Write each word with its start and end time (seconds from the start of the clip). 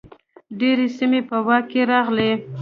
ډیرې 0.59 0.87
سیمې 0.97 1.21
په 1.29 1.37
واک 1.47 1.63
کې 1.71 1.81
راغلې. 1.91 2.31